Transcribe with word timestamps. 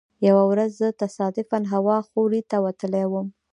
یوه 0.27 0.43
ورځ 0.51 0.71
زه 0.81 0.87
تصادفا 1.01 1.57
هوا 1.73 1.97
خورۍ 2.07 2.41
ته 2.49 2.57
وتلی 2.65 3.05
وم. 3.11 3.27